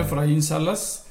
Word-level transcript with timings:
Efraín 0.00 0.42
Salas. 0.42 1.06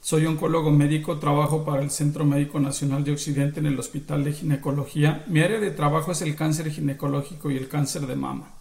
Soy 0.00 0.26
oncólogo 0.26 0.70
médico, 0.70 1.18
trabajo 1.18 1.64
para 1.64 1.82
el 1.82 1.90
Centro 1.90 2.24
Médico 2.24 2.60
Nacional 2.60 3.04
de 3.04 3.12
Occidente 3.12 3.60
en 3.60 3.66
el 3.66 3.78
Hospital 3.78 4.24
de 4.24 4.32
Ginecología. 4.32 5.24
Mi 5.26 5.40
área 5.40 5.58
de 5.58 5.70
trabajo 5.70 6.12
es 6.12 6.22
el 6.22 6.36
cáncer 6.36 6.70
ginecológico 6.70 7.50
y 7.50 7.56
el 7.56 7.68
cáncer 7.68 8.06
de 8.06 8.16
mama. 8.16 8.54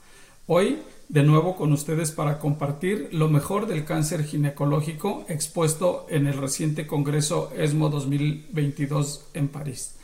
Hoy, 0.47 0.79
de 1.09 1.23
nuevo 1.23 1.55
con 1.55 1.71
ustedes 1.73 2.11
para 2.11 2.39
compartir 2.39 3.09
lo 3.11 3.29
mejor 3.29 3.67
del 3.67 3.85
cáncer 3.85 4.25
ginecológico 4.25 5.25
expuesto 5.29 6.05
en 6.09 6.27
el 6.27 6.33
reciente 6.33 6.87
Congreso 6.87 7.51
ESMO 7.55 7.89
2022 7.89 9.27
en 9.33 9.47
París. 9.47 9.95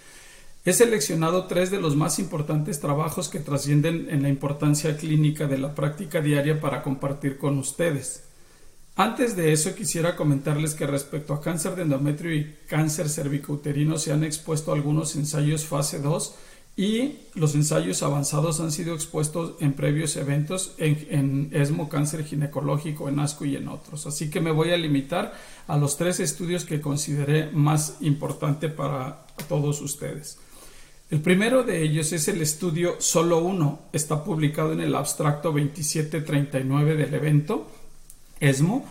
He 0.66 0.71
seleccionado 0.71 1.45
tres 1.45 1.71
de 1.71 1.81
los 1.81 1.98
más 1.98 2.20
importantes 2.20 2.80
trabajos 2.80 3.27
que 3.27 3.40
trascienden 3.40 4.08
en 4.09 4.23
la 4.23 4.30
importancia 4.30 4.95
clínica 4.95 5.45
de 5.45 5.58
la 5.58 5.76
práctica 5.76 6.21
diaria 6.21 6.62
para 6.62 6.84
compartir 6.84 7.38
con 7.38 7.58
ustedes. 7.58 8.23
Antes 8.95 9.35
de 9.35 9.52
eso 9.52 9.73
quisiera 9.73 10.15
comentarles 10.15 10.75
que 10.75 10.85
respecto 10.85 11.33
a 11.33 11.41
cáncer 11.41 11.75
de 11.75 11.81
endometrio 11.81 12.31
y 12.31 12.55
cáncer 12.67 13.09
cervicouterino 13.09 13.97
se 13.97 14.13
han 14.13 14.23
expuesto 14.23 14.71
algunos 14.71 15.16
ensayos 15.16 15.66
fase 15.66 15.99
2 15.99 16.35
y 16.75 17.17
los 17.33 17.55
ensayos 17.55 18.03
avanzados 18.03 18.59
han 18.59 18.71
sido 18.71 18.93
expuestos 18.93 19.55
en 19.59 19.73
previos 19.73 20.16
eventos 20.16 20.75
en, 20.77 21.07
en, 21.09 21.49
ESMO 21.53 21.89
Cáncer 21.89 22.23
Ginecológico, 22.23 23.09
en 23.09 23.19
ASCO 23.19 23.45
y 23.45 23.55
en 23.55 23.67
otros. 23.67 24.05
Así 24.05 24.29
que 24.29 24.41
me 24.41 24.52
voy 24.52 24.71
a 24.71 24.77
limitar 24.77 25.33
a 25.67 25.77
los 25.77 25.97
tres 25.97 26.19
estudios 26.19 26.66
que 26.66 26.81
consideré 26.81 27.52
más 27.52 27.97
importante 28.02 28.69
para 28.69 29.25
todos 29.49 29.81
ustedes. 29.81 30.38
El 31.11 31.21
primero 31.21 31.63
de 31.63 31.83
ellos 31.83 32.11
es 32.11 32.27
el 32.27 32.41
estudio 32.41 32.95
Solo 32.99 33.38
Uno. 33.39 33.81
Está 33.91 34.23
publicado 34.23 34.73
en 34.73 34.81
el 34.81 34.95
abstracto 34.95 35.52
2739 35.52 36.95
del 36.95 37.13
evento 37.13 37.67
ESMO. 38.44 38.86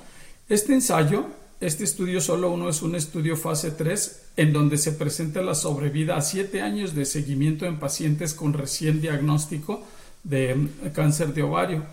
Este 0.48 0.72
ensayo, 0.72 1.26
este 1.60 1.84
estudio 1.84 2.22
Solo 2.22 2.50
Uno 2.50 2.70
es 2.70 2.80
un 2.80 2.94
estudio 2.94 3.36
fase 3.36 3.70
3 3.70 4.30
en 4.38 4.52
donde 4.54 4.78
se 4.78 4.92
presenta 4.92 5.42
la 5.42 5.54
sobrevida 5.54 6.16
a 6.16 6.22
7 6.22 6.62
años 6.62 6.94
de 6.94 7.04
seguimiento 7.04 7.66
en 7.66 7.78
pacientes 7.78 8.32
con 8.32 8.54
recién 8.54 9.02
diagnóstico 9.02 9.82
de 10.24 10.68
cáncer 10.94 11.34
de 11.34 11.42
ovario, 11.42 11.84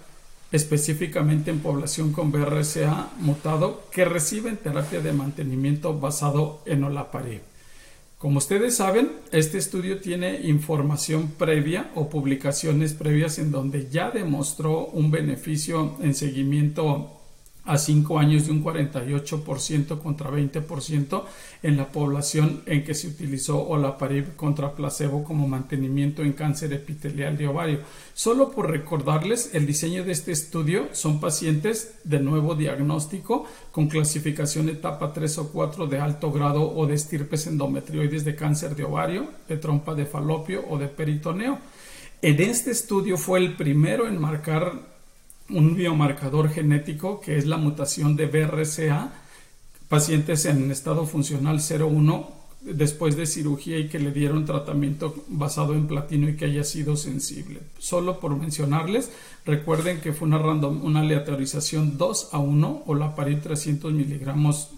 específicamente 0.54 1.52
en 1.52 1.60
población 1.60 2.14
con 2.14 2.32
BRCA 2.32 3.10
mutado 3.18 3.84
que 3.92 4.06
reciben 4.06 4.56
terapia 4.56 5.02
de 5.02 5.12
mantenimiento 5.12 6.00
basado 6.00 6.62
en 6.66 6.86
olaparib. 6.86 7.42
Como 8.18 8.38
ustedes 8.38 8.78
saben, 8.78 9.12
este 9.32 9.58
estudio 9.58 10.00
tiene 10.00 10.42
información 10.44 11.32
previa 11.38 11.92
o 11.96 12.10
publicaciones 12.10 12.94
previas 12.94 13.38
en 13.38 13.52
donde 13.52 13.90
ya 13.90 14.12
demostró 14.12 14.88
un 14.88 15.12
beneficio 15.12 15.98
en 16.02 16.16
seguimiento 16.16 17.19
a 17.70 17.78
5 17.78 18.18
años 18.18 18.48
de 18.48 18.52
un 18.52 18.64
48% 18.64 20.00
contra 20.00 20.32
20% 20.32 21.24
en 21.62 21.78
la 21.78 21.92
población 21.92 22.64
en 22.66 22.84
que 22.84 22.96
se 22.96 23.08
utilizó 23.08 23.62
olaparib 23.62 24.36
contra 24.36 24.74
placebo 24.74 25.24
como 25.24 25.48
mantenimiento 25.48 26.24
en 26.24 26.34
cáncer 26.34 26.74
epitelial 26.74 27.38
de 27.38 27.48
ovario. 27.48 27.80
Solo 28.16 28.50
por 28.50 28.72
recordarles, 28.72 29.52
el 29.54 29.68
diseño 29.68 30.04
de 30.04 30.14
este 30.14 30.32
estudio 30.32 30.88
son 30.94 31.20
pacientes 31.20 31.94
de 32.04 32.20
nuevo 32.20 32.56
diagnóstico 32.56 33.46
con 33.72 33.88
clasificación 33.88 34.68
etapa 34.70 35.14
3 35.14 35.38
o 35.38 35.52
4 35.52 35.86
de 35.86 36.00
alto 36.00 36.32
grado 36.32 36.64
o 36.64 36.88
de 36.88 36.96
estirpes 36.96 37.46
endometrioides 37.46 38.26
de 38.26 38.36
cáncer 38.36 38.76
de 38.76 38.86
ovario, 38.86 39.28
de 39.48 39.58
trompa 39.58 39.94
de 39.94 40.08
falopio 40.08 40.66
o 40.68 40.80
de 40.80 40.88
peritoneo. 40.88 41.60
En 42.24 42.42
este 42.42 42.72
estudio 42.72 43.16
fue 43.16 43.38
el 43.40 43.56
primero 43.56 44.08
en 44.08 44.20
marcar 44.20 44.99
un 45.50 45.76
biomarcador 45.76 46.50
genético 46.50 47.20
que 47.22 47.38
es 47.38 47.46
la 47.46 47.58
mutación 47.58 48.16
de 48.16 48.28
BRCA, 48.28 49.12
pacientes 49.88 50.46
en 50.46 50.72
estado 50.72 51.06
funcional 51.06 51.60
01 51.60 52.40
después 52.62 53.16
de 53.16 53.26
cirugía 53.26 53.78
y 53.78 53.88
que 53.88 54.00
le 54.00 54.12
dieron 54.12 54.46
tratamiento 54.46 55.16
basado 55.30 55.74
en 55.74 55.88
platino 55.88 56.30
y 56.30 56.36
que 56.36 56.46
haya 56.46 56.64
sido 56.64 56.98
sensible. 56.98 57.62
Solo 57.78 58.20
por 58.20 58.36
mencionarles, 58.36 59.12
recuerden 59.46 60.02
que 60.02 60.14
fue 60.14 60.28
una, 60.28 60.38
random, 60.38 60.84
una 60.84 61.00
aleatorización 61.00 61.98
2 61.98 62.30
a 62.34 62.40
1 62.40 62.84
o 62.86 62.96
la 62.96 63.16
parid 63.16 63.38
300 63.40 63.94
miligramos 63.94 64.70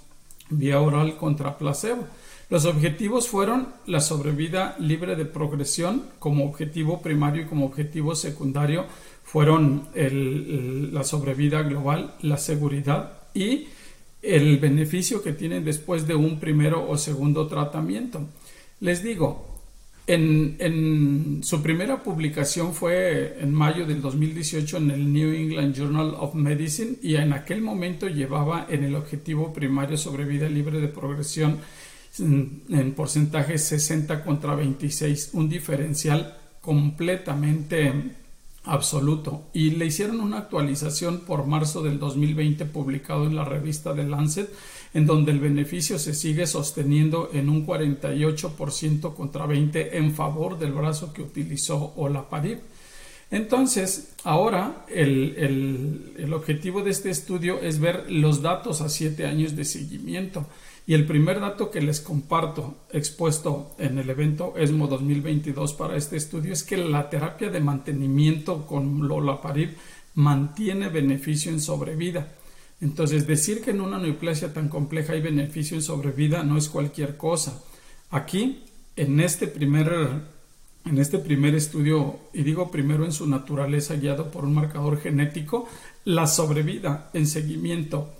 vía 0.49 0.79
oral 0.79 1.17
contra 1.17 1.57
placebo. 1.57 2.05
Los 2.49 2.65
objetivos 2.65 3.29
fueron 3.29 3.69
la 3.87 4.01
sobrevida 4.01 4.75
libre 4.77 5.15
de 5.15 5.25
progresión 5.25 6.03
como 6.19 6.45
objetivo 6.45 7.01
primario 7.01 7.43
y 7.43 7.45
como 7.45 7.65
objetivo 7.65 8.13
secundario 8.13 8.85
fueron 9.31 9.87
la 10.91 11.05
sobrevida 11.05 11.61
global, 11.61 12.15
la 12.21 12.35
seguridad 12.35 13.13
y 13.33 13.67
el 14.21 14.57
beneficio 14.57 15.23
que 15.23 15.31
tienen 15.31 15.63
después 15.63 16.05
de 16.05 16.15
un 16.15 16.37
primero 16.37 16.85
o 16.89 16.97
segundo 16.97 17.47
tratamiento. 17.47 18.27
Les 18.81 19.01
digo, 19.01 19.57
en, 20.05 20.57
en, 20.59 21.43
su 21.45 21.61
primera 21.63 22.03
publicación 22.03 22.73
fue 22.73 23.37
en 23.39 23.53
mayo 23.53 23.85
del 23.85 24.01
2018 24.01 24.75
en 24.75 24.91
el 24.91 25.13
New 25.13 25.31
England 25.31 25.75
Journal 25.75 26.13
of 26.19 26.35
Medicine 26.35 26.97
y 27.01 27.15
en 27.15 27.31
aquel 27.31 27.61
momento 27.61 28.09
llevaba 28.09 28.67
en 28.69 28.83
el 28.83 28.95
objetivo 28.95 29.53
primario 29.53 29.95
sobrevida 29.95 30.49
libre 30.49 30.81
de 30.81 30.89
progresión 30.89 31.57
en 32.19 32.93
porcentaje 32.97 33.57
60 33.57 34.25
contra 34.25 34.55
26, 34.55 35.29
un 35.35 35.47
diferencial 35.47 36.37
completamente 36.59 38.19
absoluto 38.63 39.43
y 39.53 39.71
le 39.71 39.87
hicieron 39.87 40.19
una 40.19 40.37
actualización 40.37 41.21
por 41.21 41.47
marzo 41.47 41.81
del 41.81 41.97
2020 41.97 42.65
publicado 42.65 43.25
en 43.25 43.35
la 43.35 43.43
revista 43.43 43.95
The 43.95 44.03
Lancet 44.03 44.53
en 44.93 45.05
donde 45.05 45.31
el 45.31 45.39
beneficio 45.39 45.97
se 45.97 46.13
sigue 46.13 46.45
sosteniendo 46.45 47.29
en 47.33 47.49
un 47.49 47.65
48% 47.65 49.13
contra 49.15 49.45
20 49.45 49.97
en 49.97 50.13
favor 50.13 50.59
del 50.59 50.73
brazo 50.73 51.13
que 51.13 51.21
utilizó 51.21 51.93
Olaparib. 51.95 52.59
Entonces, 53.31 54.09
ahora 54.25 54.85
el, 54.89 55.35
el, 55.37 56.13
el 56.17 56.33
objetivo 56.33 56.83
de 56.83 56.91
este 56.91 57.09
estudio 57.09 57.61
es 57.61 57.79
ver 57.79 58.11
los 58.11 58.41
datos 58.41 58.81
a 58.81 58.89
7 58.89 59.25
años 59.25 59.55
de 59.55 59.63
seguimiento. 59.63 60.45
Y 60.91 60.93
el 60.93 61.05
primer 61.05 61.39
dato 61.39 61.71
que 61.71 61.79
les 61.79 62.01
comparto 62.01 62.75
expuesto 62.91 63.73
en 63.77 63.97
el 63.97 64.09
evento 64.09 64.55
ESMO 64.57 64.87
2022 64.87 65.73
para 65.75 65.95
este 65.95 66.17
estudio 66.17 66.51
es 66.51 66.63
que 66.63 66.75
la 66.75 67.09
terapia 67.09 67.49
de 67.49 67.61
mantenimiento 67.61 68.67
con 68.67 69.07
Lolaparib 69.07 69.77
mantiene 70.15 70.89
beneficio 70.89 71.49
en 71.49 71.61
sobrevida. 71.61 72.33
Entonces, 72.81 73.25
decir 73.25 73.61
que 73.61 73.71
en 73.71 73.79
una 73.79 73.99
neoplasia 73.99 74.53
tan 74.53 74.67
compleja 74.67 75.13
hay 75.13 75.21
beneficio 75.21 75.77
en 75.77 75.81
sobrevida 75.81 76.43
no 76.43 76.57
es 76.57 76.67
cualquier 76.67 77.15
cosa. 77.15 77.63
Aquí, 78.09 78.65
en 78.97 79.21
este 79.21 79.47
primer 79.47 79.93
en 80.83 80.97
este 80.97 81.19
primer 81.19 81.55
estudio, 81.55 82.19
y 82.33 82.43
digo 82.43 82.69
primero 82.69 83.05
en 83.05 83.13
su 83.13 83.27
naturaleza 83.27 83.95
guiado 83.95 84.29
por 84.29 84.43
un 84.43 84.55
marcador 84.55 84.99
genético, 84.99 85.69
la 86.03 86.27
sobrevida 86.27 87.11
en 87.13 87.27
seguimiento 87.27 88.13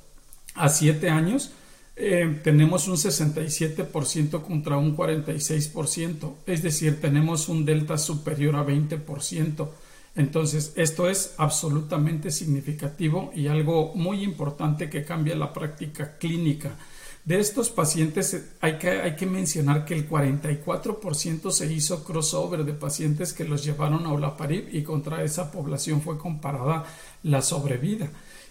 a 0.55 0.69
7 0.69 1.09
años 1.09 1.51
eh, 1.95 2.39
tenemos 2.43 2.87
un 2.87 2.95
67% 2.95 4.41
contra 4.41 4.77
un 4.77 4.95
46%, 4.95 6.33
es 6.45 6.63
decir, 6.63 7.01
tenemos 7.01 7.49
un 7.49 7.65
delta 7.65 7.97
superior 7.97 8.55
a 8.55 8.65
20%. 8.65 9.69
Entonces, 10.15 10.73
esto 10.75 11.09
es 11.09 11.33
absolutamente 11.37 12.31
significativo 12.31 13.31
y 13.33 13.47
algo 13.47 13.93
muy 13.95 14.23
importante 14.23 14.89
que 14.89 15.05
cambia 15.05 15.35
la 15.35 15.53
práctica 15.53 16.17
clínica. 16.17 16.75
De 17.23 17.39
estos 17.39 17.69
pacientes 17.69 18.45
hay 18.61 18.77
que, 18.79 18.89
hay 18.89 19.15
que 19.15 19.27
mencionar 19.27 19.85
que 19.85 19.93
el 19.93 20.09
44% 20.09 21.51
se 21.51 21.71
hizo 21.71 22.03
crossover 22.03 22.65
de 22.65 22.73
pacientes 22.73 23.31
que 23.31 23.43
los 23.43 23.63
llevaron 23.63 24.05
a 24.05 24.13
Olaparib 24.13 24.69
y 24.71 24.81
contra 24.81 25.23
esa 25.23 25.51
población 25.51 26.01
fue 26.01 26.17
comparada 26.17 26.83
la 27.23 27.43
sobrevida. 27.43 28.09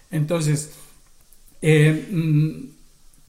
Entonces, 0.09 0.71
eh, 1.61 2.07
mm, 2.11 2.80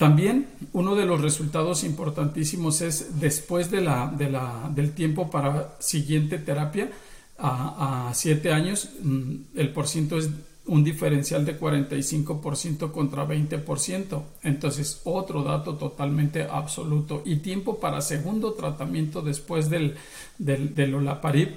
también 0.02 0.48
uno 0.72 0.96
de 0.96 1.06
los 1.06 1.20
resultados 1.20 1.84
importantísimos 1.84 2.80
es 2.80 3.20
después 3.20 3.70
de 3.70 3.82
la, 3.82 4.08
de 4.08 4.28
la, 4.28 4.68
del 4.74 4.94
tiempo 4.94 5.30
para 5.30 5.76
siguiente 5.78 6.38
terapia, 6.38 6.90
a, 7.38 8.10
siete 8.12 8.52
años, 8.52 8.90
mm, 9.00 9.34
el 9.54 9.72
porciento 9.72 10.18
es 10.18 10.28
un 10.66 10.82
diferencial 10.82 11.44
de 11.44 11.56
45% 11.56 12.90
contra 12.90 13.28
20%. 13.28 14.22
Entonces, 14.42 15.02
otro 15.04 15.44
dato 15.44 15.76
totalmente 15.76 16.48
absoluto. 16.50 17.22
Y 17.24 17.36
tiempo 17.36 17.78
para 17.78 18.00
segundo 18.00 18.54
tratamiento 18.54 19.22
después 19.22 19.70
del, 19.70 19.94
del, 20.36 20.74
del 20.74 20.96
Olaparib, 20.96 21.50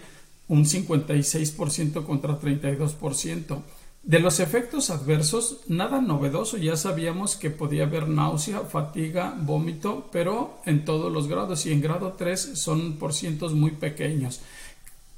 un 0.49 0.65
56% 0.65 2.05
contra 2.05 2.39
32%. 2.39 3.57
De 4.05 4.19
los 4.19 4.39
efectos 4.39 4.91
adversos, 4.91 5.61
nada 5.67 5.99
novedoso, 5.99 6.57
ya 6.57 6.77
sabíamos 6.77 7.35
que 7.35 7.49
podía 7.49 7.85
haber 7.85 8.07
náusea, 8.07 8.59
fatiga, 8.59 9.35
vómito, 9.35 10.09
pero 10.11 10.59
en 10.67 10.85
todos 10.85 11.11
los 11.11 11.27
grados 11.27 11.65
y 11.65 11.71
en 11.71 11.81
grado 11.81 12.13
3 12.15 12.51
son 12.53 12.97
por 12.97 13.15
cientos 13.15 13.53
muy 13.53 13.71
pequeños. 13.71 14.41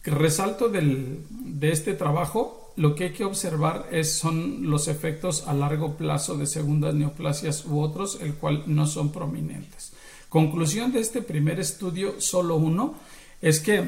Resalto 0.06 0.70
del, 0.70 1.20
de 1.30 1.74
este 1.74 1.96
trabajo 1.96 2.72
lo 2.78 2.96
que 2.96 3.06
hay 3.06 3.12
que 3.12 3.26
observar 3.26 3.90
es, 3.92 4.14
son 4.14 4.70
los 4.70 4.88
efectos 4.88 5.46
a 5.48 5.54
largo 5.54 5.98
plazo 5.98 6.38
de 6.38 6.48
segundas 6.48 6.94
neoplasias 6.94 7.66
u 7.66 7.82
otros, 7.82 8.20
el 8.22 8.36
cual 8.36 8.64
no 8.68 8.88
son 8.88 9.12
prominentes. 9.12 9.92
Conclusión 10.30 10.94
de 10.94 11.02
este 11.02 11.22
primer 11.22 11.60
estudio, 11.60 12.22
solo 12.22 12.56
uno, 12.56 12.96
es 13.42 13.60
que 13.60 13.84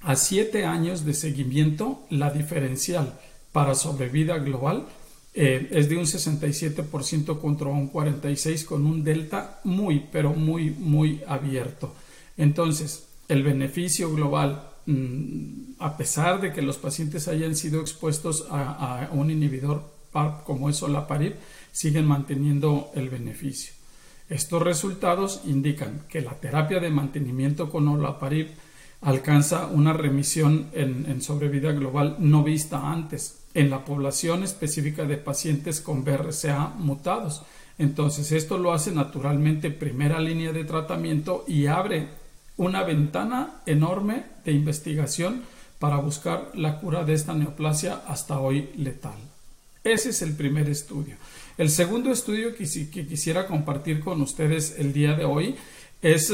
a 0.00 0.16
siete 0.16 0.64
años 0.64 1.04
de 1.04 1.14
seguimiento, 1.14 2.00
la 2.10 2.32
diferencial 2.32 3.16
para 3.54 3.76
sobrevida 3.76 4.38
global 4.38 4.84
eh, 5.32 5.68
es 5.70 5.88
de 5.88 5.96
un 5.96 6.06
67% 6.06 7.38
contra 7.40 7.68
un 7.68 7.92
46% 7.92 8.64
con 8.64 8.84
un 8.84 9.04
delta 9.04 9.60
muy, 9.62 10.08
pero 10.10 10.32
muy, 10.32 10.70
muy 10.70 11.22
abierto. 11.24 11.94
Entonces, 12.36 13.06
el 13.28 13.44
beneficio 13.44 14.12
global, 14.12 14.70
mm, 14.86 15.74
a 15.78 15.96
pesar 15.96 16.40
de 16.40 16.52
que 16.52 16.62
los 16.62 16.78
pacientes 16.78 17.28
hayan 17.28 17.54
sido 17.54 17.80
expuestos 17.80 18.44
a, 18.50 19.08
un 19.12 19.30
inhibidor 19.30 19.88
PARP 20.10 20.42
como 20.42 20.68
es 20.68 20.82
olaparib, 20.82 21.34
siguen 21.70 22.06
manteniendo 22.06 22.90
el 22.96 23.08
beneficio. 23.08 23.72
Estos 24.28 24.62
resultados 24.62 25.42
indican 25.44 26.02
que 26.08 26.22
la 26.22 26.34
terapia 26.40 26.80
de 26.80 26.90
mantenimiento 26.90 27.70
con 27.70 27.86
olaparib 27.86 28.48
alcanza 29.00 29.66
una 29.66 29.92
remisión 29.92 30.70
en 30.72 31.22
sobrevida 31.22 31.70
global 31.72 32.16
no 32.18 32.42
vista 32.42 32.90
antes, 32.90 33.43
en 33.54 33.70
la 33.70 33.84
población 33.84 34.42
específica 34.42 35.04
de 35.04 35.16
pacientes 35.16 35.80
con 35.80 36.04
BRCA 36.04 36.74
mutados. 36.76 37.42
Entonces, 37.78 38.30
esto 38.32 38.58
lo 38.58 38.72
hace 38.72 38.92
naturalmente 38.92 39.70
primera 39.70 40.20
línea 40.20 40.52
de 40.52 40.64
tratamiento 40.64 41.44
y 41.48 41.66
abre 41.66 42.08
una 42.56 42.82
ventana 42.84 43.62
enorme 43.66 44.24
de 44.44 44.52
investigación 44.52 45.42
para 45.78 45.96
buscar 45.96 46.50
la 46.54 46.78
cura 46.78 47.04
de 47.04 47.14
esta 47.14 47.34
neoplasia 47.34 48.02
hasta 48.06 48.38
hoy 48.38 48.70
letal. 48.76 49.18
Ese 49.82 50.10
es 50.10 50.22
el 50.22 50.34
primer 50.34 50.68
estudio. 50.68 51.16
El 51.58 51.70
segundo 51.70 52.10
estudio 52.10 52.54
que, 52.56 52.64
quisiera 52.64 53.46
compartir 53.46 54.00
con 54.00 54.20
ustedes 54.22 54.76
el 54.78 54.92
día 54.92 55.14
de 55.14 55.24
hoy 55.24 55.56
es 56.00 56.32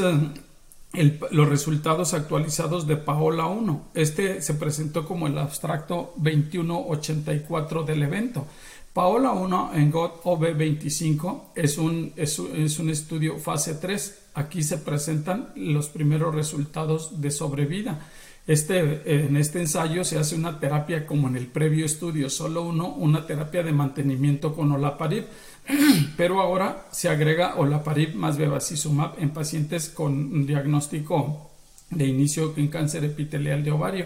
eh, 0.93 1.19
los 1.31 1.47
resultados 1.47 2.13
actualizados 2.13 2.87
de 2.87 2.97
Paola 2.97 3.45
1. 3.47 3.91
Este 3.93 4.41
se 4.41 4.53
presentó 4.55 5.05
como 5.05 5.27
el 5.27 5.37
abstracto 5.37 6.13
2184 6.17 7.83
del 7.83 8.03
evento. 8.03 8.45
Paola 8.93 9.31
1 9.31 9.71
en 9.75 9.89
GOT 9.89 10.23
OB25 10.23 11.43
es 11.55 11.77
un, 11.77 12.11
es, 12.17 12.39
es 12.39 12.79
un 12.79 12.89
estudio 12.89 13.37
fase 13.37 13.75
3. 13.75 14.19
Aquí 14.33 14.63
se 14.63 14.77
presentan 14.79 15.53
los 15.55 15.87
primeros 15.87 16.35
resultados 16.35 17.21
de 17.21 17.31
sobrevida. 17.31 17.99
Este, 18.47 19.25
en 19.25 19.37
este 19.37 19.59
ensayo 19.59 20.03
se 20.03 20.17
hace 20.17 20.35
una 20.35 20.59
terapia 20.59 21.05
como 21.05 21.27
en 21.27 21.35
el 21.35 21.47
previo 21.47 21.85
estudio, 21.85 22.29
solo 22.29 22.63
uno, 22.63 22.87
una 22.87 23.25
terapia 23.25 23.61
de 23.63 23.71
mantenimiento 23.71 24.55
con 24.55 24.71
olaparib 24.71 25.25
pero 26.17 26.41
ahora 26.41 26.87
se 26.91 27.09
agrega 27.09 27.55
olaparib 27.55 28.15
más 28.15 28.37
bevacizumab 28.37 29.13
en 29.19 29.29
pacientes 29.29 29.89
con 29.89 30.45
diagnóstico 30.45 31.51
de 31.89 32.05
inicio 32.05 32.53
en 32.57 32.67
cáncer 32.69 33.03
epitelial 33.03 33.63
de 33.63 33.71
ovario. 33.71 34.05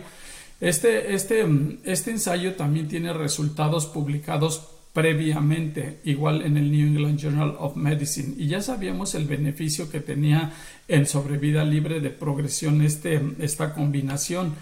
Este, 0.60 1.14
este, 1.14 1.46
este 1.84 2.12
ensayo 2.12 2.56
también 2.56 2.88
tiene 2.88 3.14
resultados 3.14 3.86
publicados 3.86 4.75
previamente, 4.96 6.00
igual 6.06 6.42
en 6.44 6.56
el 6.56 6.72
New 6.72 6.88
England 6.88 7.20
Journal 7.20 7.58
of 7.60 7.76
Medicine, 7.76 8.34
y 8.38 8.48
ya 8.48 8.62
sabíamos 8.62 9.14
el 9.14 9.26
beneficio 9.26 9.92
que 9.92 10.00
tenía 10.00 10.54
en 10.88 11.06
sobrevida 11.06 11.66
libre 11.66 12.00
de 12.00 12.12
progresión 12.12 12.82
este, 12.82 13.22
esta 13.40 13.74
combinación. 13.74 14.56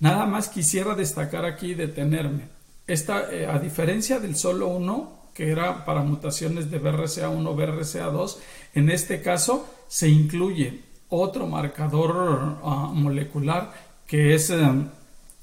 Nada 0.00 0.26
más 0.26 0.48
quisiera 0.48 0.96
destacar 0.96 1.44
aquí 1.44 1.68
y 1.68 1.74
detenerme. 1.74 2.48
Esta, 2.88 3.32
eh, 3.32 3.46
a 3.46 3.60
diferencia 3.60 4.18
del 4.18 4.34
solo 4.34 4.66
uno, 4.66 5.30
que 5.32 5.52
era 5.52 5.84
para 5.84 6.02
mutaciones 6.02 6.68
de 6.68 6.82
BRCA1, 6.82 7.54
BRCA2, 7.54 8.38
en 8.74 8.90
este 8.90 9.22
caso 9.22 9.72
se 9.86 10.08
incluye 10.08 10.80
otro 11.10 11.46
marcador 11.46 12.58
ah, 12.64 12.90
molecular 12.92 13.72
que 14.04 14.34
es 14.34 14.50
eh, 14.50 14.68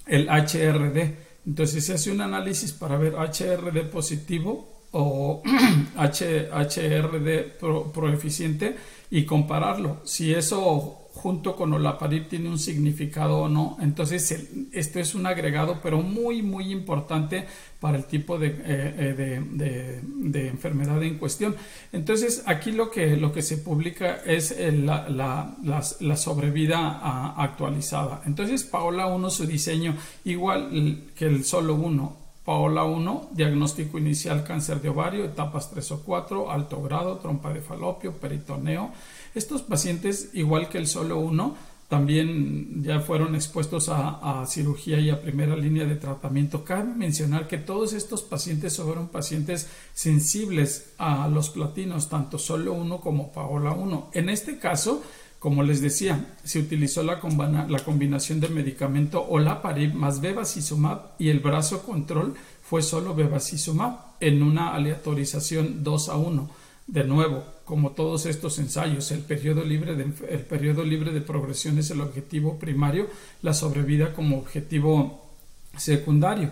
el 0.07 0.27
HRD. 0.27 1.31
Entonces 1.45 1.85
se 1.85 1.93
hace 1.93 2.11
un 2.11 2.21
análisis 2.21 2.71
para 2.71 2.97
ver 2.97 3.15
HRD 3.15 3.89
positivo 3.89 4.87
o 4.91 5.41
HRD 5.97 7.57
proeficiente 7.93 8.77
y 9.11 9.25
compararlo. 9.25 10.01
Si 10.05 10.33
eso 10.33 11.02
junto 11.13 11.55
con 11.55 11.71
olaparib 11.73 12.27
tiene 12.27 12.49
un 12.49 12.57
significado 12.57 13.41
o 13.41 13.49
no. 13.49 13.77
Entonces, 13.79 14.45
esto 14.71 14.99
es 14.99 15.13
un 15.13 15.27
agregado, 15.27 15.79
pero 15.81 16.01
muy, 16.01 16.41
muy 16.41 16.71
importante 16.71 17.45
para 17.79 17.97
el 17.97 18.05
tipo 18.05 18.39
de, 18.39 18.47
eh, 18.47 19.41
eh, 19.59 20.01
enfermedad 20.33 21.01
en 21.03 21.19
cuestión. 21.19 21.55
Entonces, 21.91 22.43
aquí 22.47 22.71
lo 22.71 22.89
que, 22.89 23.15
lo 23.15 23.31
que 23.31 23.43
se 23.43 23.57
publica 23.57 24.21
es 24.25 24.55
la, 24.59 25.07
la, 25.09 26.17
sobrevida 26.17 27.33
actualizada. 27.37 28.23
Entonces, 28.25 28.63
Paola 28.63 29.05
1, 29.07 29.29
su 29.29 29.45
diseño, 29.45 29.95
igual 30.25 31.03
que 31.15 31.25
el 31.25 31.45
solo 31.45 31.75
1, 31.75 32.22
Paola 32.45 32.83
1, 32.83 33.29
diagnóstico 33.31 33.97
inicial 33.97 34.43
cáncer 34.43 34.81
de 34.81 34.89
ovario, 34.89 35.23
etapas 35.23 35.71
3 35.71 35.91
o 35.91 36.03
4, 36.03 36.51
alto 36.51 36.81
grado, 36.81 37.17
trompa 37.17 37.53
de 37.53 37.61
falopio, 37.61 38.13
peritoneo. 38.13 38.91
Estos 39.33 39.61
pacientes, 39.61 40.29
igual 40.33 40.67
que 40.67 40.77
el 40.77 40.87
solo 40.87 41.19
1, 41.19 41.55
también 41.87 42.83
ya 42.83 42.99
fueron 43.01 43.35
expuestos 43.35 43.87
a, 43.87 44.43
cirugía 44.47 44.99
y 44.99 45.09
a 45.09 45.21
primera 45.21 45.55
línea 45.55 45.85
de 45.85 45.95
tratamiento. 45.95 46.65
Cabe 46.65 46.85
mencionar 46.95 47.47
que 47.47 47.59
todos 47.59 47.93
estos 47.93 48.23
pacientes 48.23 48.77
fueron 48.77 49.09
pacientes 49.09 49.69
sensibles 49.93 50.93
a 50.97 51.27
los 51.27 51.49
platinos, 51.49 52.09
tanto 52.09 52.39
solo 52.39 52.73
1 52.73 52.99
como 52.99 53.31
Paola 53.31 53.71
1. 53.73 54.09
En 54.13 54.29
este 54.29 54.57
caso, 54.57 55.03
como 55.43 55.61
les 55.61 55.81
decía, 55.81 56.37
se 56.45 56.59
utilizó 56.59 57.03
la, 57.03 57.19
combinación 57.19 58.39
de 58.39 58.47
medicamento 58.47 59.21
olaparib 59.27 59.93
más 59.93 60.21
bevacizumab 60.21 61.15
y 61.19 61.27
el 61.27 61.41
brazo 61.41 61.83
control 61.83 62.35
fue 62.63 62.81
solo 62.81 63.13
bevacizumab 63.13 63.99
en 64.21 64.41
una 64.41 64.73
aleatorización 64.73 65.83
2 65.83 66.07
a 66.07 66.15
1. 66.15 66.49
De 66.87 67.03
nuevo, 67.03 67.43
como 67.65 67.91
todos 67.91 68.25
estos 68.25 68.57
ensayos, 68.57 69.11
el 69.11 69.19
periodo 69.19 69.65
libre 69.65 69.95
de, 69.95 70.05
el 70.29 70.45
periodo 70.45 70.85
libre 70.85 71.11
de 71.11 71.19
progresión 71.19 71.77
es 71.77 71.91
el 71.91 71.99
objetivo 71.99 72.57
primario, 72.57 73.09
la 73.41 73.53
sobrevida 73.53 74.13
como 74.13 74.37
objetivo 74.37 75.29
secundario. 75.75 76.51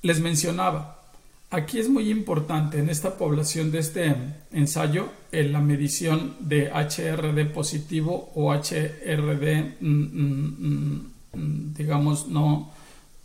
Les 0.00 0.20
mencionaba, 0.20 0.97
Aquí 1.50 1.78
es 1.78 1.88
muy 1.88 2.10
importante 2.10 2.78
en 2.78 2.90
esta 2.90 3.16
población 3.16 3.70
de 3.70 3.78
este 3.78 4.14
ensayo 4.52 5.08
en 5.32 5.52
la 5.52 5.60
medición 5.60 6.36
de 6.40 6.70
HRD 6.70 7.46
positivo 7.46 8.30
o 8.34 8.52
HRD, 8.52 9.76
mm, 9.80 9.86
mm, 9.86 11.12
mm, 11.32 11.74
digamos, 11.74 12.28
no, 12.28 12.70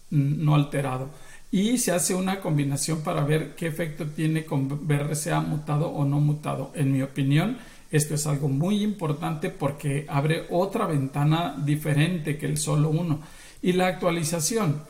no 0.10 0.56
alterado. 0.56 1.10
Y 1.52 1.78
se 1.78 1.92
hace 1.92 2.16
una 2.16 2.40
combinación 2.40 3.02
para 3.02 3.26
ver 3.26 3.56
qué 3.56 3.68
efecto 3.68 4.06
tiene 4.08 4.46
con 4.46 4.88
BRCA 4.88 5.42
mutado 5.42 5.90
o 5.90 6.06
no 6.06 6.22
mutado. 6.22 6.72
En 6.76 6.94
mi 6.94 7.02
opinión, 7.02 7.58
esto 7.92 8.16
es 8.16 8.26
algo 8.26 8.48
muy 8.48 8.84
importante 8.84 9.50
porque 9.50 10.06
abre 10.08 10.48
otra 10.50 10.88
ventana 10.88 11.56
diferente 11.64 12.38
que 12.38 12.46
el 12.46 12.58
solo 12.58 12.90
uno. 12.90 13.20
Y 13.62 13.74
la 13.74 13.88
actualización 13.88 14.82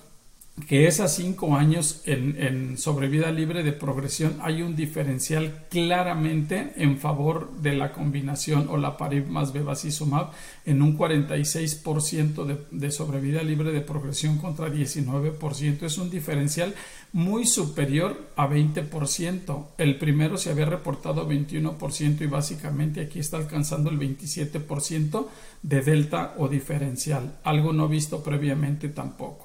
que 0.68 0.86
es 0.86 1.00
a 1.00 1.08
cinco 1.08 1.56
años 1.56 2.04
en, 2.06 2.78
sobrevida 2.78 3.32
libre 3.32 3.64
de 3.64 3.74
progresión 3.74 4.38
hay 4.42 4.62
un 4.62 4.76
diferencial 4.76 5.66
claramente 5.70 6.74
en 6.78 7.00
favor 7.00 7.58
de 7.58 7.74
la 7.74 7.92
combinación 7.92 8.68
o 8.70 8.78
la 8.78 8.96
parib 8.96 9.28
más 9.28 9.52
bevacizumab 9.52 10.32
en 10.66 10.84
un 10.84 10.96
46% 10.96 12.46
de, 12.46 12.58
de 12.70 12.92
sobrevida 12.92 13.42
libre 13.42 13.72
de 13.72 13.82
progresión 13.82 14.38
contra 14.38 14.70
19%. 14.70 15.82
Es 15.82 15.98
un 15.98 16.12
diferencial 16.12 16.76
muy 17.14 17.48
superior 17.48 18.30
a 18.36 18.48
20%. 18.48 19.66
El 19.80 19.98
primero 19.98 20.38
se 20.38 20.52
había 20.52 20.66
reportado 20.66 21.28
21% 21.28 22.22
y 22.22 22.28
básicamente 22.28 23.02
aquí 23.02 23.20
está 23.20 23.38
alcanzando 23.38 23.90
el 23.90 24.00
27% 24.00 25.28
de 25.64 25.82
delta 25.82 26.36
o 26.38 26.48
diferencial, 26.48 27.40
algo 27.44 27.74
no 27.74 27.88
visto 27.88 28.22
previamente 28.22 28.90
tampoco. 28.90 29.43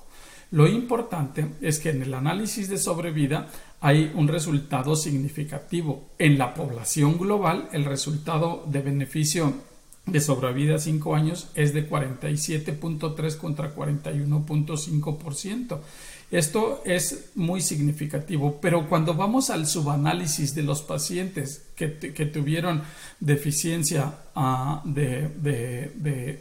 Lo 0.50 0.67
importante 0.67 1.47
es 1.61 1.78
que 1.78 1.90
en 1.90 2.02
el 2.02 2.14
análisis 2.14 2.69
de 2.69 2.78
sobrevida 2.78 3.49
hay 3.81 4.11
un 4.14 4.28
resultado 4.28 4.97
significativo. 4.97 6.09
En 6.19 6.38
la 6.38 6.55
población 6.55 7.19
global, 7.19 7.69
el 7.73 7.85
resultado 7.85 8.64
de 8.67 8.81
beneficio 8.81 9.52
de 10.07 10.23
sobrevida 10.23 10.76
a 10.76 10.78
5 10.78 11.14
años 11.14 11.50
es 11.55 11.75
de 11.75 11.87
47.3 11.88 13.37
contra 13.37 13.75
41.5%. 13.75 15.81
Esto 16.31 16.83
es 16.85 17.31
muy 17.35 17.61
significativo, 17.61 18.59
pero 18.61 18.88
cuando 18.88 19.14
vamos 19.14 19.50
al 19.50 19.67
subanálisis 19.67 20.55
de 20.55 20.62
los 20.62 20.81
pacientes 20.83 21.67
que, 21.75 21.88
tuvieron 21.88 22.83
deficiencia 23.21 24.14
ah, 24.35 24.83
de, 24.85 25.28
de 25.28 26.38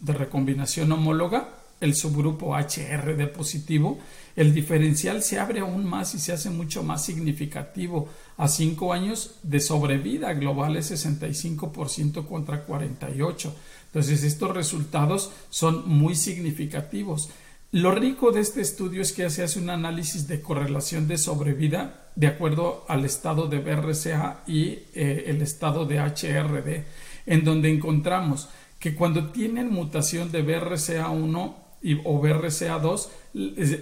recombinación 0.00 0.92
homóloga, 0.92 1.55
el 1.80 1.94
subgrupo 1.94 2.54
HRD 2.56 3.28
positivo, 3.28 3.98
el 4.34 4.52
diferencial 4.54 5.22
se 5.22 5.38
abre 5.38 5.60
aún 5.60 5.84
más 5.84 6.14
y 6.14 6.18
se 6.18 6.32
hace 6.32 6.50
mucho 6.50 6.82
más 6.82 7.04
significativo. 7.04 8.08
A 8.36 8.48
5 8.48 8.92
años 8.92 9.36
de 9.42 9.60
sobrevida 9.60 10.32
global 10.34 10.76
es 10.76 10.90
65% 10.90 12.26
contra 12.26 12.66
48%. 12.66 13.52
Entonces 13.86 14.24
estos 14.24 14.54
resultados 14.54 15.30
son 15.48 15.88
muy 15.88 16.14
significativos. 16.14 17.30
Lo 17.72 17.90
rico 17.90 18.30
de 18.30 18.40
este 18.40 18.60
estudio 18.60 19.02
es 19.02 19.12
que 19.12 19.28
se 19.30 19.42
hace 19.42 19.58
un 19.58 19.70
análisis 19.70 20.28
de 20.28 20.40
correlación 20.40 21.08
de 21.08 21.18
sobrevida 21.18 22.10
de 22.14 22.26
acuerdo 22.26 22.84
al 22.88 23.04
estado 23.04 23.48
de 23.48 23.58
BRCA 23.58 24.42
y 24.46 24.78
eh, 24.94 25.24
el 25.26 25.42
estado 25.42 25.84
de 25.84 25.98
HRD, 25.98 26.84
en 27.26 27.44
donde 27.44 27.70
encontramos 27.70 28.48
que 28.78 28.94
cuando 28.94 29.30
tienen 29.30 29.70
mutación 29.70 30.30
de 30.30 30.44
BRCA1 30.44 31.54
o 32.04 32.20
BRCA2 32.20 33.08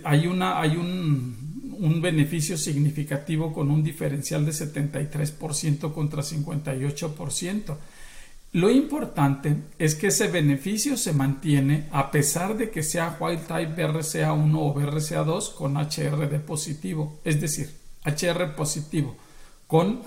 hay, 0.04 0.26
una, 0.26 0.60
hay 0.60 0.76
un, 0.76 1.76
un 1.78 2.00
beneficio 2.00 2.56
significativo 2.56 3.52
con 3.52 3.70
un 3.70 3.82
diferencial 3.82 4.44
de 4.44 4.52
73% 4.52 5.92
contra 5.92 6.22
58%. 6.22 7.76
Lo 8.52 8.70
importante 8.70 9.56
es 9.78 9.96
que 9.96 10.08
ese 10.08 10.28
beneficio 10.28 10.96
se 10.96 11.12
mantiene 11.12 11.88
a 11.90 12.10
pesar 12.12 12.56
de 12.56 12.70
que 12.70 12.84
sea 12.84 13.16
wild 13.18 13.46
type 13.46 13.74
BRCA1 13.74 14.56
o 14.56 14.74
BRCA2 14.74 15.54
con 15.54 15.76
HRD 15.76 16.38
positivo, 16.40 17.18
es 17.24 17.40
decir, 17.40 17.70
HR 18.04 18.54
positivo 18.54 19.16
con 19.66 20.02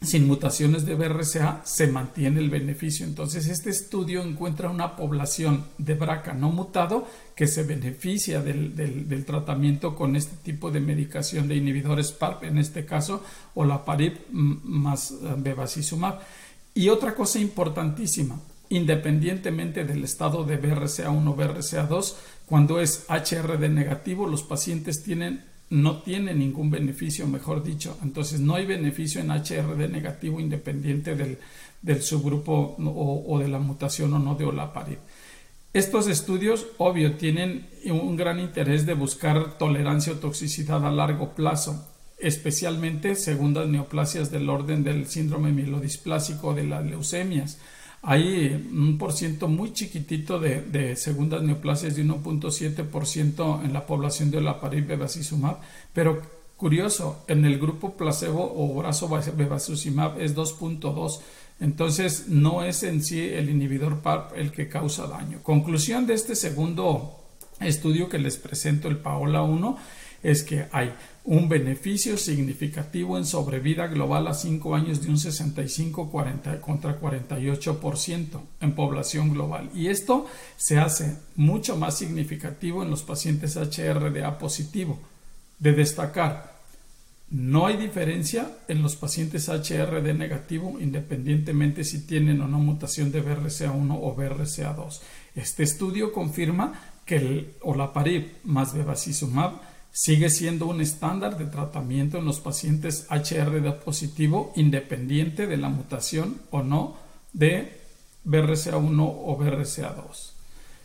sin 0.00 0.28
mutaciones 0.28 0.86
de 0.86 0.94
BRCA 0.94 1.62
se 1.64 1.88
mantiene 1.88 2.38
el 2.38 2.50
beneficio. 2.50 3.04
Entonces, 3.04 3.48
este 3.48 3.70
estudio 3.70 4.22
encuentra 4.22 4.70
una 4.70 4.94
población 4.94 5.64
de 5.76 5.94
BRCA 5.94 6.34
no 6.34 6.50
mutado 6.50 7.06
que 7.34 7.48
se 7.48 7.64
beneficia 7.64 8.40
del, 8.40 8.76
del, 8.76 9.24
tratamiento 9.24 9.96
con 9.96 10.14
este 10.14 10.36
tipo 10.36 10.70
de 10.70 10.80
medicación 10.80 11.48
de 11.48 11.56
inhibidores 11.56 12.12
PARP, 12.12 12.44
en 12.44 12.58
este 12.58 12.84
caso, 12.84 13.24
o 13.54 13.64
la 13.64 13.84
PARIP 13.84 14.30
más 14.30 15.10
eh, 15.10 15.34
bevacizumab. 15.36 16.20
Y 16.74 16.90
otra 16.90 17.14
cosa 17.14 17.40
importantísima, 17.40 18.40
independientemente 18.68 19.84
del 19.84 20.04
estado 20.04 20.44
de 20.44 20.62
BRCA1 20.62 21.28
o 21.28 21.36
BRCA2, 21.36 22.14
cuando 22.46 22.80
es 22.80 23.04
HRD 23.08 23.68
negativo, 23.68 24.28
los 24.28 24.44
pacientes 24.44 25.02
tienen, 25.02 25.44
no 25.70 26.02
tienen 26.02 26.38
ningún 26.38 26.70
beneficio, 26.70 27.26
mejor 27.26 27.62
dicho. 27.62 27.98
Entonces, 28.02 28.40
no 28.40 28.54
hay 28.54 28.66
beneficio 28.66 29.20
en 29.20 29.30
HRD 29.30 29.88
negativo 29.88 30.40
independiente 30.40 31.14
del, 31.14 32.02
subgrupo 32.02 32.76
o, 32.78 33.38
de 33.38 33.48
la 33.48 33.58
mutación 33.58 34.12
o 34.14 34.18
no 34.18 34.34
de 34.34 34.44
olaparib. 34.44 34.98
Estos 35.72 36.08
estudios, 36.08 36.66
obvio, 36.78 37.16
tienen 37.16 37.66
un 37.86 38.16
gran 38.16 38.40
interés 38.40 38.86
de 38.86 38.94
buscar 38.94 39.58
tolerancia 39.58 40.14
o 40.14 40.16
toxicidad 40.16 40.84
a 40.86 40.90
largo 40.90 41.34
plazo 41.34 41.84
especialmente 42.18 43.14
segundas 43.14 43.68
neoplasias 43.68 44.30
del 44.30 44.50
orden 44.50 44.82
del 44.82 45.06
síndrome 45.06 45.52
mielodisplásico 45.52 46.54
de 46.54 46.64
las 46.64 46.84
leucemias. 46.84 47.58
Hay 48.02 48.68
un 48.72 48.96
por 48.96 49.12
ciento 49.12 49.48
muy 49.48 49.72
chiquitito 49.72 50.38
de, 50.38 50.94
segundas 50.96 51.42
neoplasias 51.42 51.96
de 51.96 52.04
1.7% 52.04 53.64
en 53.64 53.72
la 53.72 53.86
población 53.86 54.30
de 54.30 54.40
la 54.40 54.60
parid 54.60 54.86
bevacizumab, 54.86 55.58
pero 55.92 56.22
curioso, 56.56 57.24
en 57.28 57.44
el 57.44 57.58
grupo 57.58 57.96
placebo 57.96 58.52
o 58.56 58.74
brazo 58.74 59.08
bevacizumab 59.08 60.20
es 60.20 60.36
2.2. 60.36 61.20
Entonces 61.60 62.28
no 62.28 62.62
es 62.62 62.84
en 62.84 63.02
sí 63.02 63.20
el 63.20 63.50
inhibidor 63.50 64.00
PARP 64.00 64.36
el 64.36 64.52
que 64.52 64.68
causa 64.68 65.08
daño. 65.08 65.42
Conclusión 65.42 66.06
de 66.06 66.14
este 66.14 66.36
segundo 66.36 67.16
estudio 67.60 68.08
que 68.08 68.18
les 68.18 68.36
presento, 68.36 68.86
el 68.86 68.98
Paola 68.98 69.42
1, 69.42 69.76
es 70.22 70.44
que 70.44 70.66
hay 70.72 70.94
un 71.28 71.46
beneficio 71.46 72.16
significativo 72.16 73.18
en 73.18 73.26
sobrevida 73.26 73.86
global 73.86 74.28
a 74.28 74.32
5 74.32 74.74
años 74.74 75.02
de 75.02 75.10
un 75.10 75.18
65 75.18 76.10
contra 76.10 76.98
48% 76.98 78.40
en 78.62 78.74
población 78.74 79.34
global. 79.34 79.68
Y 79.74 79.88
esto 79.88 80.26
se 80.56 80.78
hace 80.78 81.18
mucho 81.36 81.76
más 81.76 81.98
significativo 81.98 82.82
en 82.82 82.88
los 82.88 83.02
pacientes 83.02 83.56
HRDA 83.56 84.38
positivo. 84.38 84.98
De 85.58 85.72
destacar, 85.72 86.60
no 87.28 87.66
hay 87.66 87.76
diferencia 87.76 88.50
en 88.66 88.80
los 88.80 88.96
pacientes 88.96 89.50
HRD 89.50 90.14
negativo 90.14 90.78
independientemente 90.80 91.84
si 91.84 92.06
tienen 92.06 92.40
o 92.40 92.48
no 92.48 92.58
mutación 92.58 93.12
de 93.12 93.22
BRCA1 93.22 93.98
o 94.00 94.16
BRCA2. 94.16 95.00
Este 95.34 95.62
estudio 95.62 96.10
confirma 96.10 96.72
que 97.04 97.16
el 97.16 97.52
olaparib 97.60 98.28
más 98.44 98.72
bevacizumab 98.72 99.60
sigue 99.92 100.30
siendo 100.30 100.66
un 100.66 100.80
estándar 100.80 101.38
de 101.38 101.46
tratamiento 101.46 102.18
en 102.18 102.24
los 102.24 102.40
pacientes 102.40 103.06
HRD 103.10 103.72
positivo 103.84 104.52
independiente 104.56 105.46
de 105.46 105.56
la 105.56 105.68
mutación 105.68 106.40
o 106.50 106.62
no 106.62 106.96
de 107.32 107.80
BRCA1 108.24 109.00
o 109.00 109.38
BRCA2. 109.38 110.32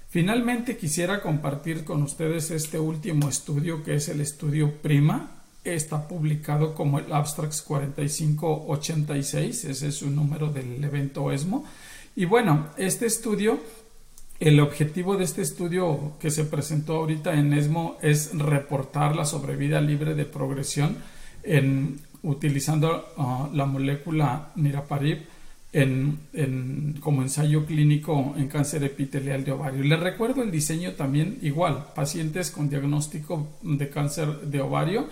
Finalmente 0.09 0.77
quisiera 0.77 1.21
compartir 1.21 1.83
con 1.83 2.03
ustedes 2.03 2.51
este 2.51 2.79
último 2.79 3.27
estudio 3.29 3.83
que 3.83 3.95
es 3.95 4.07
el 4.09 4.21
estudio 4.21 4.75
PRIMA. 4.81 5.31
Está 5.63 6.07
publicado 6.07 6.75
como 6.75 6.99
el 6.99 7.11
Abstracts 7.11 7.63
4586, 7.63 9.65
ese 9.65 9.87
es 9.87 9.95
su 9.95 10.11
número 10.11 10.49
del 10.49 10.83
evento 10.83 11.31
ESMO. 11.31 11.65
Y 12.15 12.25
bueno, 12.25 12.67
este 12.77 13.07
estudio 13.07 13.59
el 14.43 14.59
objetivo 14.59 15.15
de 15.15 15.23
este 15.23 15.41
estudio 15.41 16.17
que 16.19 16.29
se 16.29 16.43
presentó 16.43 16.97
ahorita 16.97 17.33
en 17.33 17.53
ESMO 17.53 17.97
es 18.01 18.37
reportar 18.37 19.15
la 19.15 19.23
sobrevida 19.23 19.79
libre 19.79 20.15
de 20.15 20.25
progresión 20.25 20.97
en, 21.43 22.01
utilizando 22.23 23.05
ah, 23.17 23.49
la 23.53 23.65
molécula 23.65 24.51
niraparib 24.55 25.19
en, 25.71 26.99
como 26.99 27.21
ensayo 27.21 27.65
clínico 27.65 28.35
en 28.37 28.49
cáncer 28.49 28.83
epitelial 28.83 29.45
de 29.45 29.53
ovario. 29.53 29.81
Les 29.81 29.99
recuerdo 29.99 30.43
el 30.43 30.51
diseño 30.51 30.91
también 30.91 31.39
igual, 31.41 31.85
pacientes 31.95 32.51
con 32.51 32.69
diagnóstico 32.69 33.47
de 33.61 33.89
cáncer 33.89 34.41
de 34.41 34.59
ovario 34.59 35.07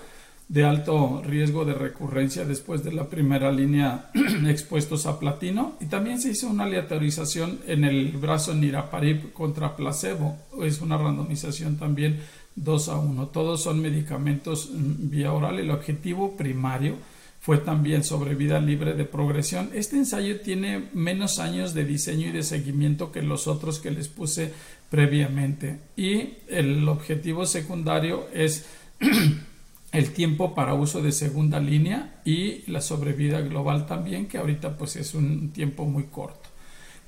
de 0.52 0.66
alto 0.66 1.22
riesgo 1.26 1.64
de 1.64 1.74
recurrencia 1.74 2.44
después 2.44 2.84
de 2.84 2.92
la 2.92 3.08
primera 3.08 3.54
línea 3.54 4.12
expuestos 4.48 5.06
a 5.06 5.18
platino. 5.18 5.78
Y 5.80 5.86
también 5.86 6.20
se 6.20 6.32
hizo 6.32 6.50
una 6.50 6.66
aleatorización 6.66 7.60
en 7.68 7.86
el 7.86 8.12
brazo 8.18 8.54
niraparib 8.54 9.32
contra 9.32 9.78
placebo. 9.78 10.38
Es 10.62 10.82
una 10.82 10.98
randomización 10.98 11.78
también 11.78 12.20
2 12.56 12.90
a 12.90 12.98
1 12.98 13.28
todos 13.28 13.64
son 13.64 13.82
medicamentos 13.82 14.72
mm, 14.74 15.10
vía 15.10 15.32
oral. 15.32 15.58
El 15.58 15.72
objetivo 15.72 16.36
primario 16.36 16.98
fue 17.40 17.58
también 17.58 18.04
sobrevida 18.04 18.60
libre 18.60 18.94
de 18.94 19.06
progresión. 19.06 19.70
Este 19.74 19.96
ensayo 19.96 20.42
tiene 20.42 20.90
menos 20.94 21.40
años 21.40 21.74
de 21.74 21.86
diseño 21.86 22.28
y 22.28 22.32
de 22.34 22.44
seguimiento 22.44 23.14
que 23.14 23.22
los 23.22 23.48
otros 23.48 23.80
que 23.80 23.92
les 23.92 24.10
puse 24.10 24.52
previamente. 24.90 25.80
Y 25.96 26.34
el 26.50 26.86
objetivo 26.90 27.46
secundario 27.46 28.28
es 28.34 28.66
el 29.92 30.12
tiempo 30.12 30.56
para 30.56 30.74
uso 30.74 31.02
de 31.02 31.12
segunda 31.12 31.60
línea 31.60 32.22
y 32.24 32.70
la 32.72 32.82
sobrevida 32.82 33.42
global 33.42 33.86
también, 33.86 34.28
que 34.28 34.38
ahorita 34.38 34.78
pues 34.78 34.96
es 34.96 35.14
un 35.14 35.50
tiempo 35.52 35.86
muy 35.86 36.06
corto. 36.06 36.50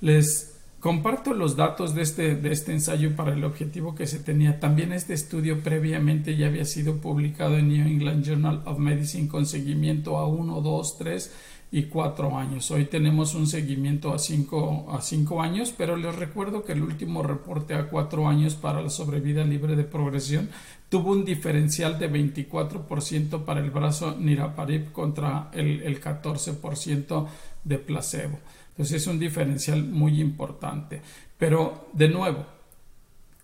Les 0.02 0.58
comparto 0.82 1.34
los 1.34 1.56
datos 1.56 1.96
de 1.96 2.02
este, 2.02 2.36
de 2.36 2.52
este 2.52 2.74
ensayo 2.74 3.16
para 3.16 3.34
el 3.34 3.46
objetivo 3.46 3.96
que 3.96 4.06
se 4.06 4.20
tenía. 4.20 4.60
También 4.60 4.92
este 4.92 5.14
estudio 5.14 5.64
previamente 5.64 6.36
ya 6.36 6.48
había 6.48 6.66
sido 6.66 6.98
publicado 6.98 7.58
en 7.58 7.70
New 7.70 7.88
England 7.88 8.26
Journal 8.26 8.62
of 8.66 8.80
Medicine 8.80 9.30
con 9.30 9.46
seguimiento 9.46 10.18
a 10.18 10.28
1, 10.28 10.60
2, 10.60 10.98
3 10.98 11.32
y 11.74 11.86
cuatro 11.86 12.38
años. 12.38 12.70
Hoy 12.70 12.86
tenemos 12.86 13.34
un 13.34 13.48
seguimiento 13.48 14.14
a 14.14 14.20
cinco, 14.20 14.86
a 14.92 15.02
cinco 15.02 15.42
años, 15.42 15.74
pero 15.76 15.96
les 15.98 16.16
recuerdo 16.16 16.64
que 16.64 16.74
el 16.74 16.84
último 16.84 17.24
reporte 17.24 17.74
a 17.74 17.90
cuatro 17.90 18.28
años 18.28 18.54
para 18.54 18.80
la 18.80 18.92
sobrevida 18.92 19.44
libre 19.44 19.76
de 19.76 19.84
progresión 19.84 20.52
tuvo 20.94 21.12
un 21.12 21.26
diferencial 21.26 21.98
de 21.98 22.08
24% 22.08 23.46
para 23.46 23.62
el 23.62 23.72
brazo 23.72 24.16
niraparib 24.16 24.92
contra 24.92 25.50
el, 25.52 25.82
el 25.82 26.00
14% 26.00 27.28
de 27.64 27.80
placebo. 27.80 28.38
Entonces 28.70 29.02
es 29.02 29.08
un 29.08 29.18
diferencial 29.18 29.84
muy 29.84 30.22
importante. 30.22 31.02
Pero 31.36 31.88
de 31.94 32.10
nuevo, 32.10 32.46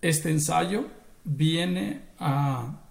este 0.00 0.30
ensayo 0.30 0.86
viene 1.24 2.02
a 2.20 2.82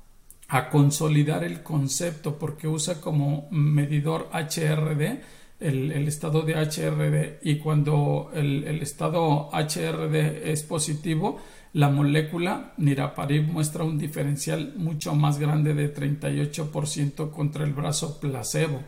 a 0.49 0.69
consolidar 0.69 1.43
el 1.43 1.61
concepto 1.61 2.39
porque 2.39 2.67
usa 2.67 2.99
como 2.99 3.47
medidor 3.51 4.29
HRD 4.33 5.21
el, 5.59 6.07
estado 6.07 6.41
de 6.41 6.53
HRD 6.53 7.39
y 7.41 7.57
cuando 7.57 8.31
el, 8.33 8.81
estado 8.81 9.49
HRD 9.51 10.51
es 10.51 10.63
positivo 10.63 11.39
la 11.73 11.89
molécula 11.89 12.73
niraparib 12.77 13.43
muestra 13.43 13.83
un 13.83 13.97
diferencial 13.97 14.73
mucho 14.77 15.13
más 15.13 15.37
grande 15.37 15.73
de 15.73 15.93
38% 15.93 17.29
contra 17.29 17.63
el 17.63 17.73
brazo 17.73 18.19
placebo. 18.19 18.81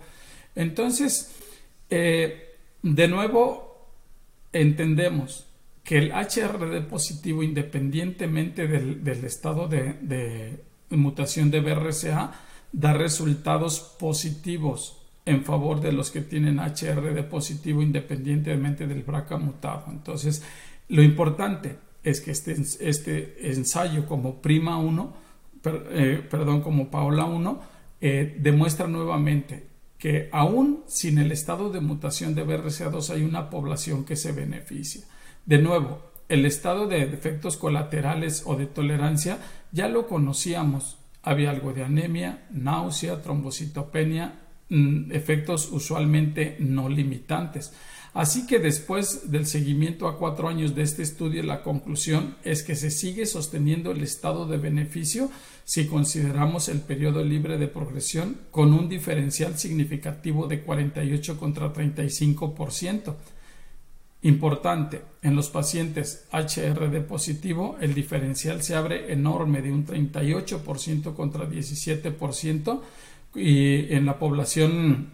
Entonces 0.55 1.35
eh, 1.89 2.55
de 2.81 3.07
nuevo 3.07 3.89
entendemos 4.53 5.45
que 5.83 5.97
el 5.97 6.11
HRD 6.11 6.87
positivo, 6.87 7.43
independientemente 7.43 8.67
del, 8.67 9.25
estado 9.25 9.67
de, 9.67 9.93
de, 10.01 10.63
mutación 10.89 11.51
de 11.51 11.59
BRCA, 11.59 12.31
da 12.71 12.93
resultados 12.93 13.79
positivos 13.99 15.00
en 15.25 15.43
favor 15.43 15.81
de 15.81 15.91
los 15.91 16.11
que 16.11 16.21
tienen 16.21 16.59
HRD 16.59 17.23
positivo 17.23 17.81
independientemente 17.81 18.87
del 18.87 19.03
BRCA 19.03 19.37
mutado. 19.37 19.85
Entonces, 19.89 20.43
lo 20.89 21.03
importante 21.03 21.77
es 22.03 22.21
que 22.21 22.31
este, 22.31 22.55
este 22.79 23.51
ensayo 23.51 24.07
como 24.07 24.41
Prima 24.41 24.77
1, 24.77 25.13
eh, 25.63 26.27
perdón, 26.29 26.61
como 26.61 26.89
Paola 26.89 27.25
1, 27.25 27.61
eh, 28.01 28.37
demuestra 28.39 28.87
nuevamente 28.87 29.67
que 29.99 30.29
aún 30.31 30.83
sin 30.87 31.19
el 31.19 31.31
estado 31.31 31.69
de 31.69 31.79
mutación 31.79 32.33
de 32.33 32.43
BRCA2 32.43 33.11
hay 33.11 33.21
una 33.21 33.51
población 33.51 34.03
que 34.03 34.15
se 34.15 34.31
beneficia. 34.31 35.03
De 35.45 35.59
nuevo, 35.59 36.01
el 36.27 36.45
estado 36.45 36.87
de 36.87 37.05
defectos 37.05 37.55
colaterales 37.57 38.43
o 38.47 38.55
de 38.55 38.65
tolerancia 38.65 39.37
ya 39.71 39.87
lo 39.87 40.07
conocíamos. 40.07 40.97
Había 41.21 41.51
algo 41.51 41.73
de 41.73 41.83
anemia, 41.83 42.47
náusea, 42.49 43.21
trombocitopenia, 43.21 44.39
efectos 45.11 45.69
usualmente 45.71 46.55
no 46.59 46.87
limitantes. 46.89 47.73
Así 48.13 48.45
que 48.45 48.59
después 48.59 49.31
del 49.31 49.45
seguimiento 49.45 50.07
a 50.07 50.17
cuatro 50.17 50.49
años 50.49 50.75
de 50.75 50.81
este 50.81 51.01
estudio, 51.01 51.43
la 51.43 51.63
conclusión 51.63 52.35
es 52.43 52.61
que 52.61 52.75
se 52.75 52.91
sigue 52.91 53.25
sosteniendo 53.25 53.91
el 53.91 54.01
estado 54.01 54.47
de 54.47 54.57
beneficio 54.57 55.29
si 55.63 55.87
consideramos 55.87 56.67
el 56.67 56.81
periodo 56.81 57.23
libre 57.23 57.57
de 57.57 57.69
progresión 57.69 58.37
con 58.51 58.73
un 58.73 58.89
diferencial 58.89 59.57
significativo 59.57 60.47
de 60.47 60.61
48 60.61 61.37
contra 61.37 61.71
35%. 61.71 63.15
Importante, 64.23 65.01
en 65.23 65.35
los 65.35 65.49
pacientes 65.49 66.25
HRD 66.31 67.01
positivo 67.01 67.77
el 67.79 67.93
diferencial 67.93 68.61
se 68.61 68.75
abre 68.75 69.13
enorme 69.13 69.61
de 69.61 69.71
un 69.71 69.85
38% 69.85 71.15
contra 71.15 71.49
17% 71.49 72.81
y 73.35 73.93
en 73.93 74.05
la 74.05 74.17
población 74.19 75.11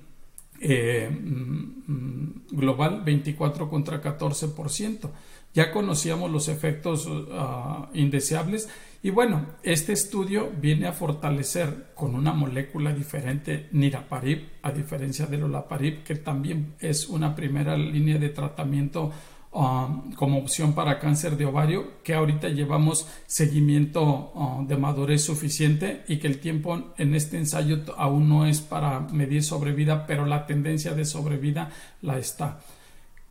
eh, 0.59 1.09
mm, 1.09 2.55
global 2.55 3.03
24 3.03 3.69
contra 3.69 4.01
14%. 4.01 5.09
Ya 5.53 5.71
conocíamos 5.71 6.29
los 6.29 6.49
efectos 6.49 7.07
ah, 7.31 7.89
indeseables 7.93 8.69
y 9.03 9.09
bueno, 9.11 9.45
este 9.63 9.93
estudio 9.93 10.51
viene 10.59 10.87
a 10.87 10.93
fortalecer 10.93 11.91
con 11.93 12.15
una 12.15 12.33
molécula 12.33 12.93
diferente 12.93 13.67
niraparib, 13.71 14.49
a 14.63 14.71
diferencia 14.71 15.27
del 15.27 15.43
olaparib, 15.43 16.03
que 16.03 16.15
también 16.15 16.73
es 16.79 17.07
una 17.07 17.35
primera 17.35 17.77
línea 17.77 18.17
de 18.17 18.29
tratamiento 18.29 19.11
Um, 19.49 20.11
como 20.11 20.39
opción 20.39 20.73
para 20.73 20.99
cáncer 20.99 21.37
de 21.37 21.45
ovario, 21.45 22.03
que 22.03 22.13
ahorita 22.13 22.49
llevamos 22.49 23.07
seguimiento 23.25 24.03
uh, 24.35 24.67
de 24.67 24.75
madurez 24.75 25.23
suficiente 25.23 26.03
y 26.07 26.17
que 26.17 26.27
el 26.27 26.39
tiempo 26.39 26.93
en 26.97 27.15
este 27.15 27.37
ensayo 27.37 27.79
aún 27.97 28.27
no 28.27 28.45
es 28.45 28.59
para 28.59 28.99
medir 28.99 29.43
sobrevida, 29.43 30.05
pero 30.05 30.25
la 30.25 30.45
tendencia 30.45 30.93
de 30.93 31.05
sobrevida 31.05 31.71
la 32.01 32.19
está. 32.19 32.59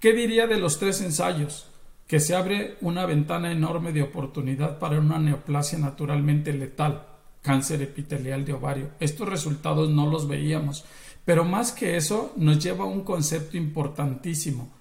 ¿Qué 0.00 0.14
diría 0.14 0.46
de 0.46 0.58
los 0.58 0.78
tres 0.78 1.02
ensayos? 1.02 1.68
Que 2.08 2.18
se 2.18 2.34
abre 2.34 2.76
una 2.80 3.04
ventana 3.04 3.52
enorme 3.52 3.92
de 3.92 4.02
oportunidad 4.02 4.78
para 4.78 4.98
una 4.98 5.18
neoplasia 5.18 5.78
naturalmente 5.78 6.52
letal, 6.54 7.06
cáncer 7.42 7.82
epitelial 7.82 8.44
de 8.44 8.54
ovario. 8.54 8.90
Estos 9.00 9.28
resultados 9.28 9.90
no 9.90 10.10
los 10.10 10.26
veíamos, 10.26 10.86
pero 11.26 11.44
más 11.44 11.72
que 11.72 11.96
eso 11.96 12.32
nos 12.36 12.58
lleva 12.58 12.84
a 12.84 12.88
un 12.88 13.02
concepto 13.02 13.58
importantísimo 13.58 14.75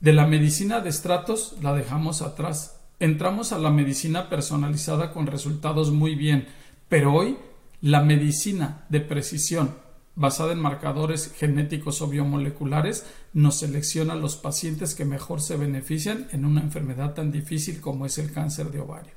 de 0.00 0.12
la 0.12 0.26
medicina 0.26 0.80
de 0.80 0.90
estratos 0.90 1.56
la 1.60 1.74
dejamos 1.74 2.22
atrás. 2.22 2.80
Entramos 3.00 3.52
a 3.52 3.58
la 3.58 3.70
medicina 3.70 4.28
personalizada 4.28 5.12
con 5.12 5.26
resultados 5.26 5.90
muy 5.90 6.14
bien, 6.14 6.46
pero 6.88 7.14
hoy 7.14 7.36
la 7.80 8.02
medicina 8.02 8.86
de 8.88 9.00
precisión 9.00 9.76
basada 10.14 10.52
en 10.52 10.60
marcadores 10.60 11.32
genéticos 11.36 12.02
o 12.02 12.08
biomoleculares 12.08 13.06
nos 13.32 13.58
selecciona 13.60 14.16
los 14.16 14.36
pacientes 14.36 14.96
que 14.96 15.04
mejor 15.04 15.40
se 15.40 15.56
benefician 15.56 16.26
en 16.32 16.44
una 16.44 16.60
enfermedad 16.60 17.14
tan 17.14 17.30
difícil 17.30 17.80
como 17.80 18.04
es 18.04 18.18
el 18.18 18.32
cáncer 18.32 18.72
de 18.72 18.80
ovario. 18.80 19.12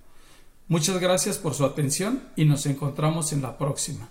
Muchas 0.67 0.99
gracias 0.99 1.37
por 1.37 1.55
su 1.55 1.65
atención 1.65 2.21
y 2.35 2.45
nos 2.45 2.65
encontramos 2.67 3.33
en 3.33 3.41
la 3.41 3.57
próxima. 3.57 4.09